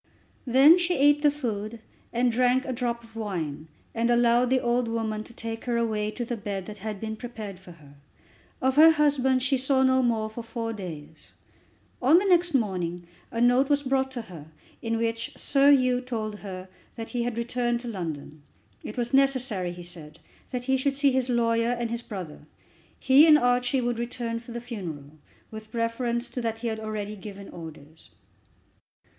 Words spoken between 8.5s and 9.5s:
Of her husband